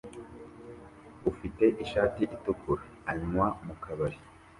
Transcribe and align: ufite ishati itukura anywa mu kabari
ufite 1.31 1.63
ishati 1.83 2.21
itukura 2.35 2.83
anywa 3.11 3.47
mu 3.65 3.75
kabari 3.83 4.17